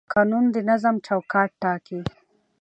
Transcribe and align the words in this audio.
قانون 0.13 0.45
د 0.53 0.57
نظم 0.69 0.95
چوکاټ 1.07 1.49
ټاکي 1.61 1.99